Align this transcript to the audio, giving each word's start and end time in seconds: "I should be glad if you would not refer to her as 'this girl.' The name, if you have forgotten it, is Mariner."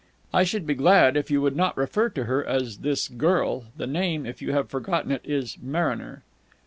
"I 0.33 0.45
should 0.45 0.65
be 0.65 0.73
glad 0.73 1.15
if 1.15 1.29
you 1.29 1.43
would 1.43 1.55
not 1.55 1.77
refer 1.77 2.09
to 2.09 2.23
her 2.23 2.43
as 2.43 2.77
'this 2.79 3.07
girl.' 3.07 3.65
The 3.77 3.85
name, 3.85 4.25
if 4.25 4.41
you 4.41 4.51
have 4.51 4.67
forgotten 4.67 5.11
it, 5.11 5.21
is 5.23 5.59
Mariner." 5.61 6.23